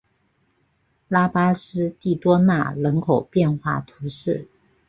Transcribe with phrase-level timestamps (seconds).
[1.09, 4.47] 拉巴斯蒂多纳人口变化图示